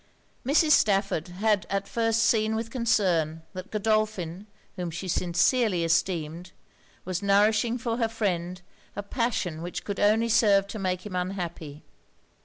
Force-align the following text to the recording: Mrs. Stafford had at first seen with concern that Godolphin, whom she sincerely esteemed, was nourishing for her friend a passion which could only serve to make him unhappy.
Mrs. 0.43 0.71
Stafford 0.71 1.27
had 1.27 1.67
at 1.69 1.87
first 1.87 2.23
seen 2.23 2.55
with 2.55 2.71
concern 2.71 3.43
that 3.53 3.69
Godolphin, 3.69 4.47
whom 4.75 4.89
she 4.89 5.07
sincerely 5.07 5.83
esteemed, 5.83 6.53
was 7.05 7.21
nourishing 7.21 7.77
for 7.77 7.97
her 7.97 8.07
friend 8.09 8.63
a 8.95 9.03
passion 9.03 9.61
which 9.61 9.83
could 9.83 9.99
only 9.99 10.27
serve 10.27 10.65
to 10.69 10.79
make 10.79 11.05
him 11.05 11.15
unhappy. 11.15 11.83